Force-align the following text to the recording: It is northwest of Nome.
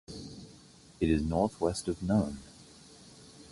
It 0.99 1.11
is 1.11 1.21
northwest 1.21 1.87
of 1.87 2.01
Nome. 2.01 2.39